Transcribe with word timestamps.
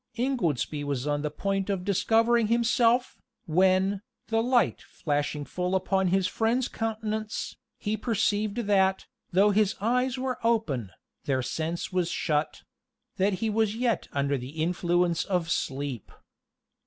Ingoldsby 0.15 0.83
was 0.83 1.05
on 1.05 1.21
the 1.21 1.29
point 1.29 1.69
of 1.69 1.85
discovering 1.85 2.47
himself, 2.47 3.19
when, 3.45 4.01
the 4.29 4.41
light 4.41 4.81
flashing 4.81 5.45
full 5.45 5.75
upon 5.75 6.07
his 6.07 6.25
friend's 6.25 6.67
countenance, 6.67 7.55
he 7.77 7.95
perceived 7.95 8.57
that, 8.65 9.05
though 9.31 9.51
his 9.51 9.75
eyes 9.79 10.17
were 10.17 10.39
open, 10.43 10.89
"their 11.25 11.43
sense 11.43 11.93
was 11.93 12.09
shut" 12.09 12.63
that 13.17 13.33
he 13.45 13.49
was 13.51 13.75
yet 13.75 14.07
under 14.11 14.39
the 14.39 14.59
influence 14.63 15.23
of 15.23 15.51
sleep. 15.51 16.11